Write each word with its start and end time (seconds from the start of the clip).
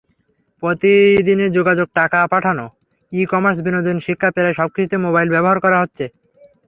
প্রতিদিনের 0.63 1.49
যোগাযোগ, 1.57 1.87
টাকা 1.93 2.19
পাঠানো, 2.33 2.65
ই-কমার্স, 3.11 3.57
বিনোদন, 3.65 3.97
শিক্ষা—প্রায় 4.05 4.57
সবকিছুতেই 4.59 5.03
মোবাইল 5.05 5.27
ব্যবহার 5.31 5.57
হচ্ছে। 5.83 6.05